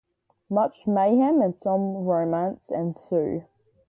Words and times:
Much 0.49 0.87
mayhem, 0.87 1.43
and 1.43 1.55
some 1.55 1.93
romance, 2.05 2.71
ensue. 2.71 3.45